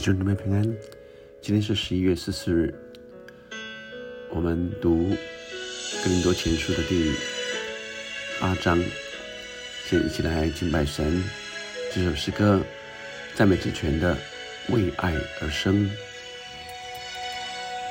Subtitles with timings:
[0.00, 0.62] 弟兄姊妹平安，
[1.42, 2.74] 今天是十一月十四日，
[4.30, 5.10] 我们读
[6.02, 7.12] 《更多前书》的第
[8.40, 8.82] 八章，
[9.84, 11.22] 先一起来敬拜神。
[11.94, 12.62] 这首诗歌
[13.34, 14.16] 赞美之泉的
[14.70, 15.12] 为爱
[15.42, 15.84] 而生。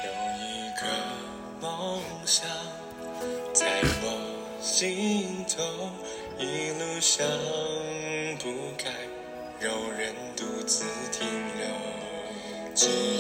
[0.03, 0.87] 有一个
[1.61, 2.49] 梦想
[3.53, 5.91] 在我心头，
[6.39, 7.23] 一路上
[12.79, 13.18] 只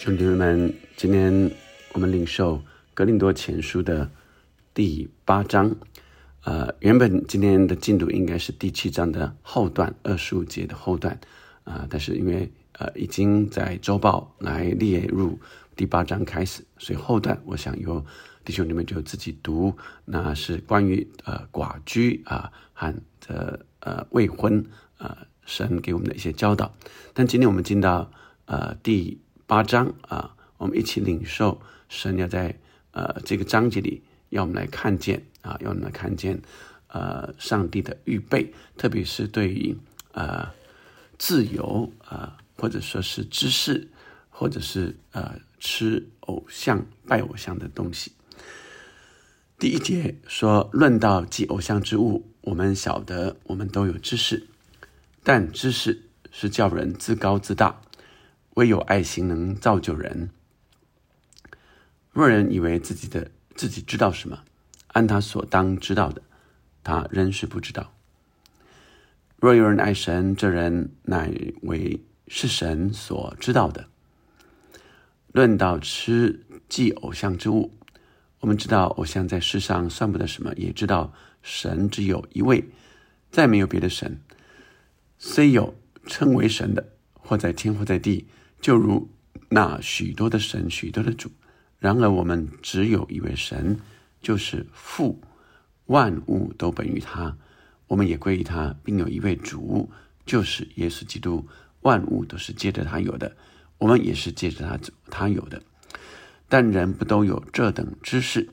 [0.00, 1.50] 兄弟们，今天
[1.92, 2.58] 我们领受
[2.94, 4.08] 《格林多前书》的
[4.72, 5.74] 第八章。
[6.44, 11.18] 呃，原本今天的进度应该是第七章的后段，二十五节的后段
[11.64, 15.36] 啊、但是因为呃已经在周报来列入
[15.74, 18.06] 第八章开始，所以后段我想由
[18.44, 24.64] 弟兄姊妹就自己读，那是关于呃寡居啊、和这呃未婚
[24.98, 26.72] 呃神给我们的一些教导。
[27.12, 28.08] 但今天我们进到
[28.46, 32.54] 呃第八章啊，我们一起领受神要在
[32.90, 36.38] 呃这个章节里要我们来看见啊，要我们来看见
[36.88, 39.74] 呃上帝的预备，特别是对于
[40.12, 40.50] 呃
[41.16, 43.88] 自由啊、或者说是知识，
[44.28, 48.12] 或者是呃吃偶像、拜偶像的东西。
[49.58, 54.46] 第一节说：“论到祭偶像之物，我们晓得，我们都有知识，
[55.24, 57.80] 但知识是叫人自高自大，
[58.58, 60.30] 唯有爱心能造就人。
[62.10, 64.42] 若人以为自己的自己知道什么，
[64.88, 66.20] 按他所当知道的，
[66.82, 67.94] 他仍是不知道。
[69.36, 71.32] 若有人爱神，这人乃
[71.62, 73.86] 为是神所知道的。
[75.30, 77.72] 论到吃祭偶像之物，
[78.40, 82.64] 我们知道偶像在世上算不得什么，也知道神只有一位，
[83.30, 84.18] 再没有别的神。
[85.16, 85.76] 虽有
[86.06, 88.26] 称为神的，或在天或在地，
[88.60, 89.08] 就如
[89.48, 91.30] 那许多的神、许多的主。
[91.78, 93.78] 然而我们只有一位神，
[94.20, 95.20] 就是父，
[95.86, 97.36] 万物都本于他，
[97.86, 99.88] 我们也归于他，并有一位主，
[100.26, 101.46] 就是耶稣基督。
[101.82, 103.36] 万物都是借着他有的，
[103.78, 105.62] 我们也是借着他他有的。
[106.48, 108.48] 但人不都有这等知识？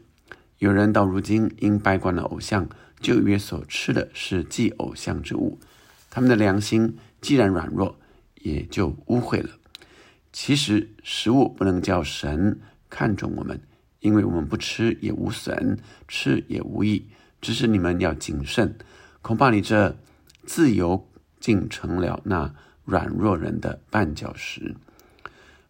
[0.60, 2.70] 有人到如今因拜惯了偶像，
[3.02, 5.60] 旧约所吃的是祭偶像之物，
[6.12, 7.98] 他们的良心既然软弱，
[8.42, 9.50] 也就污秽了。
[10.38, 12.60] 其实食物不能叫神
[12.90, 13.62] 看重我们，
[14.02, 15.78] 因为我们不吃也无损，
[16.10, 17.08] 吃也无益。
[17.40, 18.78] 只是你们要谨慎，
[19.22, 19.96] 恐怕你这
[20.46, 21.10] 自由
[21.40, 22.54] 竟成了那
[22.84, 24.76] 软弱人的绊脚石。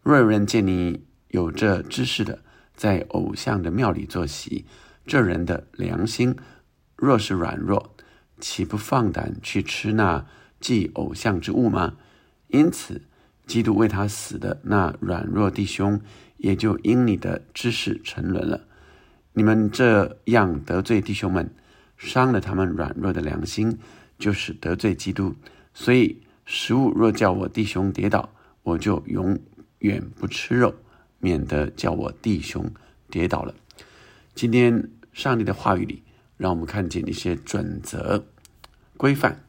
[0.01, 2.39] 若有人见你有这知识的，
[2.75, 4.65] 在偶像的庙里坐席，
[5.05, 6.35] 这人的良心
[6.95, 7.95] 若是软弱，
[8.39, 10.25] 岂不放胆去吃那
[10.59, 11.97] 祭偶像之物吗？
[12.47, 13.03] 因此，
[13.45, 15.99] 基督为他死的那软弱弟兄，
[16.37, 18.65] 也就因你的知识沉沦了。
[19.33, 21.53] 你们这样得罪弟兄们，
[21.97, 23.77] 伤了他们软弱的良心，
[24.17, 25.35] 就是得罪基督。
[25.73, 28.29] 所以，食物若叫我弟兄跌倒，
[28.63, 29.37] 我就永
[29.79, 30.73] 远不吃肉，
[31.19, 32.71] 免得叫我弟兄
[33.09, 33.53] 跌倒了。
[34.33, 36.03] 今天上帝的话语里，
[36.37, 38.25] 让我们看见一些准则、
[38.97, 39.43] 规范。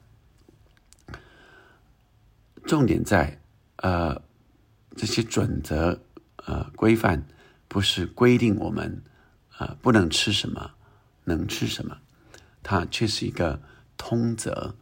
[2.65, 3.41] 重点在，
[3.77, 4.23] 呃，
[4.97, 6.01] 这些准则、
[6.47, 7.27] 呃规范，
[7.69, 9.03] 不是规定我们
[9.57, 10.73] 啊不能吃什么，
[11.25, 11.99] 能吃什么，
[12.63, 13.61] 它却是一个
[13.97, 14.75] 通则，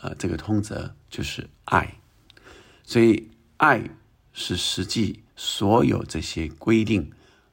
[0.00, 2.00] 呃，这个通则就是爱，
[2.82, 3.88] 所以爱
[4.32, 7.10] 是实际所有这些规定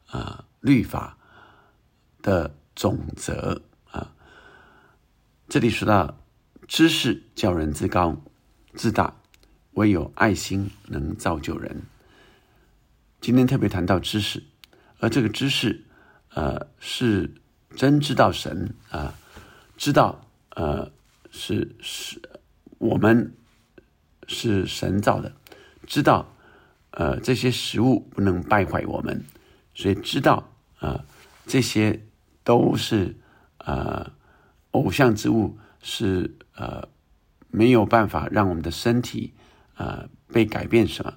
[0.07, 1.17] 啊律法
[2.21, 4.13] 的总则啊。
[5.47, 6.17] 这里说到
[6.67, 8.21] 知识叫人自高
[8.73, 9.20] 自大，
[9.73, 11.81] 唯有爱心能造就人。
[13.19, 14.43] 今天特别谈到知识，
[14.99, 15.83] 而这个知识，
[16.33, 17.33] 呃，是
[17.75, 19.13] 真知道神啊，
[19.77, 20.25] 知道
[20.55, 20.91] 呃
[21.29, 22.21] 是是
[22.79, 23.33] 我们
[24.27, 25.31] 是神造的，
[25.85, 26.33] 知道
[26.91, 29.23] 呃这些食物不能败坏我们，
[29.73, 31.05] 所以知道啊
[31.45, 32.03] 这些
[32.43, 33.15] 都是
[33.59, 34.11] 呃
[34.71, 36.87] 偶像之物是呃
[37.49, 39.33] 没有办法让我们的身体
[39.81, 41.15] 啊被改变什么。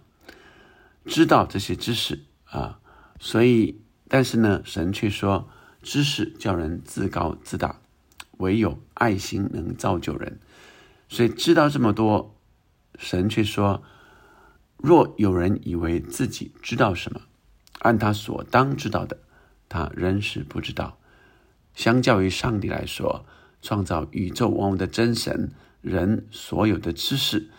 [1.05, 2.81] 知道这些知识啊，
[3.21, 5.49] 所以，但是呢，神却说，
[5.83, 7.81] 知识叫人自高自大，
[8.39, 10.41] 唯有爱心能造就人。
[11.09, 12.35] 所以知道这么多，
[12.99, 13.83] 神却说，
[14.79, 17.21] 若有人以为自己知道什么，
[17.81, 19.19] 按他所当知道的，
[19.69, 20.99] 他仍是不知道。
[21.75, 23.27] 相较于上帝来说，
[23.61, 25.53] 创造宇宙万物的真神，
[25.83, 27.51] 人所有的知识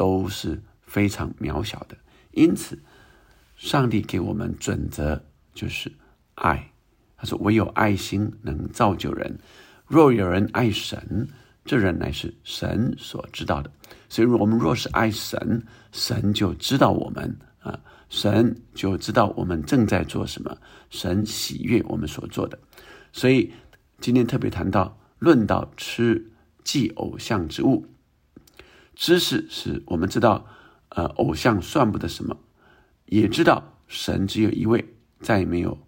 [0.00, 1.94] 都是非常渺小的，
[2.30, 2.78] 因此。
[3.54, 5.92] 上帝给我们准则就是
[6.36, 6.72] 爱，
[7.18, 9.38] 他说：“唯有爱心能造就人。
[9.86, 11.28] 若有人爱神，
[11.66, 13.70] 这人乃是神所知道的。
[14.08, 15.62] 所以，我们若是爱神，
[15.92, 20.56] 神就知道我们啊，神就知道我们正在做什么，
[20.88, 22.58] 神喜悦我们所做的。
[23.12, 23.52] 所以，
[24.00, 26.32] 今天特别谈到论到吃
[26.64, 27.84] 祭偶像之物，
[28.94, 30.46] 知识是我们知道，
[30.90, 32.36] 呃，偶像算不得什么。”
[33.06, 35.78] 也知道神只有一位，再也没有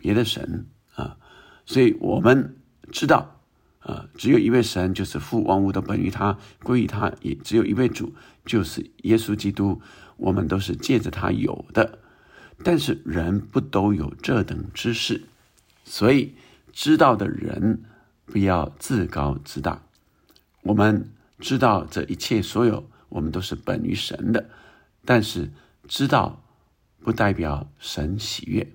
[0.00, 1.16] 别的神啊，
[1.64, 2.56] 所以我们
[2.90, 3.40] 知道
[3.80, 8.12] 啊，只有一位神，就是父万物都本于他，归于他，也只有一位主，
[8.44, 9.80] 就是耶稣基督。
[10.18, 11.98] 我们都是借着他有的，
[12.62, 15.22] 但是人不都有这等知识，
[15.84, 16.34] 所以
[16.72, 17.82] 知道的人
[18.26, 19.82] 不要自高自大。
[20.62, 21.08] 我们
[21.42, 24.48] 知道这一切所有，我们都是本于神的，
[25.04, 25.50] 但是
[25.86, 26.38] 知道。
[27.04, 28.74] 不代表神喜悦，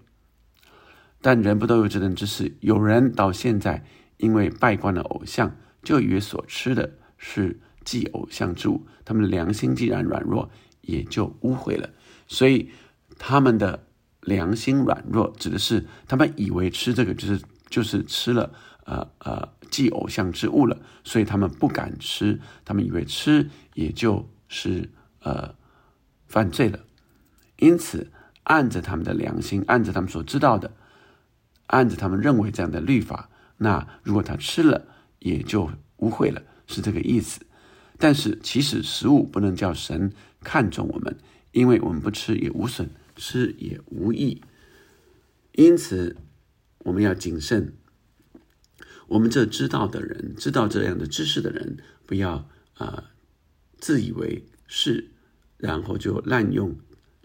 [1.21, 2.57] 但人不都有这等知识？
[2.59, 3.85] 有人到现在
[4.17, 10.49] 因为拜惯了偶像，就以为所吃的是祭偶像之物，他们的良心既然软弱，
[10.81, 11.89] 也就污秽了。
[12.27, 12.69] 所以
[13.17, 13.87] 他们的
[14.19, 18.51] 良心软弱，指的是他们以为吃这个就是就是吃了
[18.87, 24.89] 呃呃祭偶像之物了，所以他们不敢吃，他们以为吃也就是
[25.21, 25.53] 呃
[26.25, 26.79] 犯罪了，
[27.57, 28.11] 因此。
[28.49, 30.71] 按着他们的良心，按着他们所知道的，
[31.65, 34.87] 按着他们认为这样的律法，那如果他吃了，
[35.19, 37.41] 也就污秽了，是这个意思。
[37.97, 41.17] 但是其实食物不能叫神看重我们，
[41.51, 44.41] 因为我们不吃也无损，吃也无益。
[45.51, 46.15] 因此
[46.85, 47.73] 我们要谨慎。
[49.07, 53.11] 我们这知道的人，知道这样的知识的人，不要啊
[53.79, 55.11] 自以为是，
[55.57, 56.75] 然后就滥用。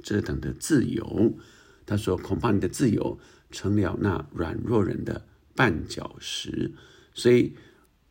[0.04, 1.38] 这等的自由，
[1.86, 3.20] 他说：“恐怕你的自由
[3.52, 6.72] 成了那软弱人的绊脚石。”
[7.14, 7.54] 所以，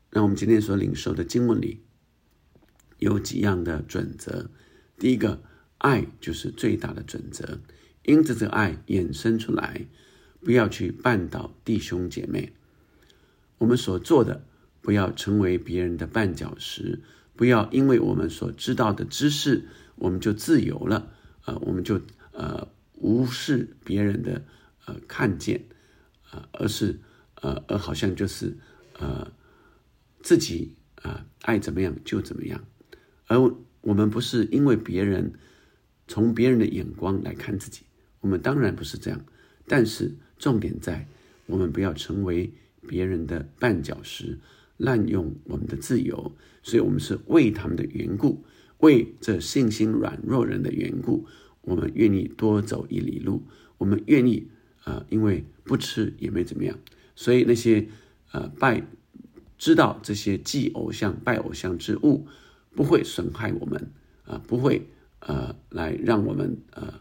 [0.10, 1.84] 让我们今天所领受的经文里
[3.00, 4.50] 有几样的准则。
[4.98, 5.44] 第一个，
[5.80, 7.60] 爱就是最大的准则，
[8.04, 9.86] 因着这爱衍生出来，
[10.40, 12.54] 不要去绊倒弟兄姐妹。
[13.62, 14.44] 我们所做的，
[14.82, 17.00] 不要成为别人的绊脚石，
[17.36, 21.12] 不要因为我们所知道的知识，我们就自由了。
[21.42, 22.02] 啊，我们就
[22.32, 24.44] 呃无视别人的
[24.86, 25.64] 呃看见，
[26.32, 27.00] 啊，而是
[27.36, 28.58] 呃而好像就是
[28.98, 29.32] 呃
[30.24, 32.66] 自己啊爱怎么样就怎么样，
[33.28, 33.40] 而
[33.82, 35.34] 我们不是因为别人
[36.08, 37.84] 从别人的眼光来看自己，
[38.22, 39.24] 我们当然不是这样，
[39.68, 41.06] 但是重点在
[41.46, 42.52] 我们不要成为
[42.92, 44.38] 别人的绊脚石，
[44.76, 48.44] 滥用我们的自由，所以我们是为他们的缘故。
[48.80, 51.26] 为这信心软弱人的缘故，
[51.62, 53.44] 我们愿意多走一里路。
[53.78, 54.50] 我们愿意
[54.84, 56.78] 啊，因为不吃也没怎么样。
[57.16, 57.88] 所以那些
[58.34, 58.86] 呃拜
[59.58, 62.28] 知道这些祭偶像、拜偶像之物
[62.76, 63.90] 不会损害我们
[64.26, 67.00] 啊，不会呃来让我们呃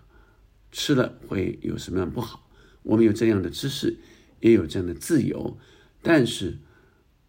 [0.70, 2.48] 吃了会有什么样不好。
[2.82, 3.96] 我们有这样的知识，
[4.40, 5.58] 也有这样的自由，
[6.02, 6.58] 但是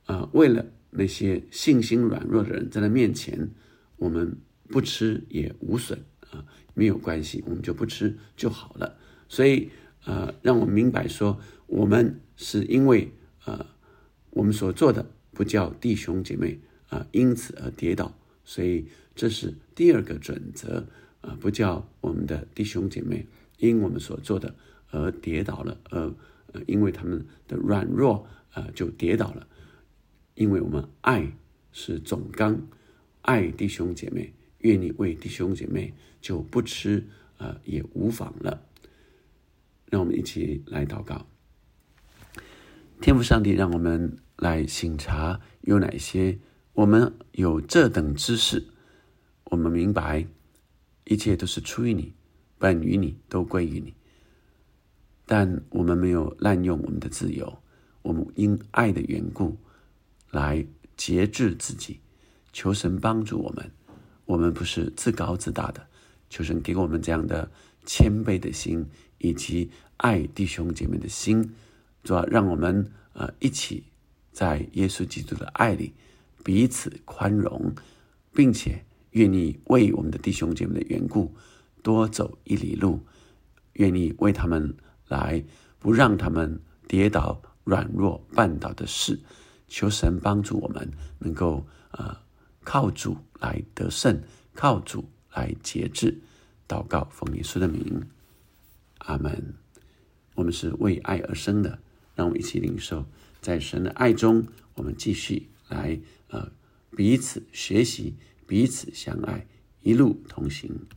[0.05, 3.49] 啊，为了那些信心软弱的人，在他面前。
[3.97, 4.35] 我们
[4.67, 8.97] 不吃也无损啊，没有关系，我们就不吃就好了。
[9.29, 9.69] 所以，
[10.05, 13.11] 呃，让我们明白说，我们是因为
[13.45, 13.63] 呃
[14.31, 16.59] 我们所做的不叫弟兄姐妹
[16.89, 20.87] 啊、因此而跌倒，所以这是第二个准则
[21.21, 23.27] 啊、不叫我们的弟兄姐妹
[23.59, 24.55] 因我们所做的
[24.89, 26.11] 而跌倒了，而
[26.53, 29.47] 呃因为他们的软弱啊、就跌倒了，
[30.35, 31.31] 因为我们爱
[31.71, 32.59] 是总纲，
[33.21, 38.61] 爱弟兄姐妹，愿意为弟兄姐妹就不吃呃也无妨了。
[39.89, 41.25] 让我们一起来祷告。
[42.99, 46.37] 天父上帝，让我们来醒察有哪些
[46.73, 48.67] 我们有这等知识，
[49.45, 50.27] 我们明白
[51.05, 52.13] 一切都是出于你，
[52.57, 53.93] 本于你，都归于你。
[55.25, 57.60] 但我们没有滥用我们的自由，
[58.01, 59.57] 我们因爱的缘故
[60.29, 60.65] 来
[60.95, 61.99] 节制自己，
[62.51, 63.71] 求神帮助我们。
[64.25, 65.87] 我们不是自高自大的，
[66.29, 67.51] 求神给我们这样的
[67.85, 68.85] 谦卑的心，
[69.17, 71.53] 以及爱弟兄姐妹的心，
[72.03, 73.83] 主要让我们呃一起
[74.31, 75.93] 在耶稣基督的爱里
[76.43, 77.73] 彼此宽容，
[78.33, 81.35] 并且愿意为我们的弟兄姐妹的缘故
[81.83, 83.01] 多走一里路，
[83.73, 84.75] 愿意为他们
[85.09, 85.43] 来
[85.79, 89.19] 不让他们跌倒、软弱、绊倒的事，
[89.67, 92.17] 求神帮助我们能够呃
[92.63, 94.21] 靠主来得胜，
[94.53, 96.21] 靠主来节制。
[96.67, 98.01] 祷告，奉耶稣的名，
[98.99, 99.55] 阿门。
[100.35, 101.79] 我们是为爱而生的，
[102.15, 103.05] 让我们一起领受，
[103.41, 105.99] 在神的爱中，我们继续来
[106.29, 106.49] 呃
[106.95, 108.15] 彼此学习，
[108.47, 109.45] 彼此相爱，
[109.81, 110.87] 一路同行。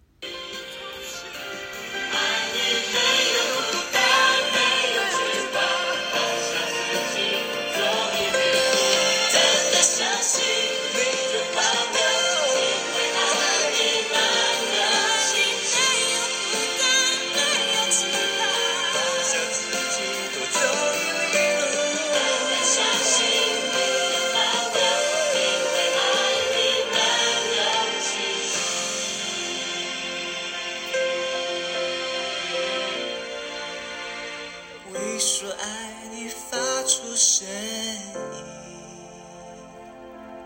[35.26, 38.44] 说爱你发出声音。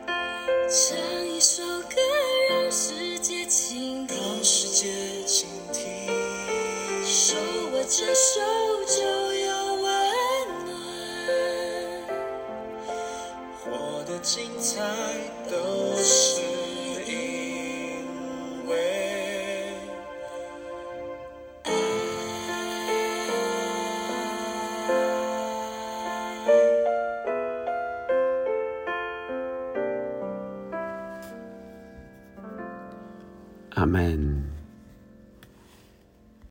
[0.06, 1.96] 唱一首歌，
[2.48, 5.82] 让世界倾听，让世界倾听。
[7.04, 7.34] 手
[7.72, 8.40] 握着手
[8.86, 9.84] 就有温
[10.66, 10.70] 暖，
[13.64, 14.78] 活得精彩
[15.50, 15.56] 都
[16.00, 16.40] 是